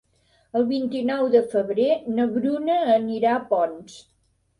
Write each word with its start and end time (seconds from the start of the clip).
El 0.59 0.63
vint-i-nou 0.69 1.27
de 1.35 1.41
febrer 1.51 1.89
na 2.13 2.25
Bruna 2.37 2.79
anirà 2.95 3.35
a 3.35 3.43
Ponts. 3.53 4.01